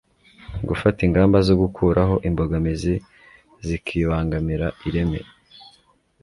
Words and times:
gufata 0.67 0.99
ingamba 1.07 1.37
zo 1.47 1.55
gukuraho 1.61 2.15
imbogamizi 2.27 2.93
zikibangamira 3.67 4.67
ireme 4.87 5.19